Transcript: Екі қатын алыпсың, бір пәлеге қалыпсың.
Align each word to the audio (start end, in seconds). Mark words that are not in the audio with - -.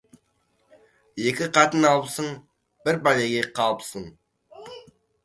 Екі 1.31 1.47
қатын 1.57 1.85
алыпсың, 1.89 2.31
бір 2.87 2.99
пәлеге 3.09 3.45
қалыпсың. 3.61 4.09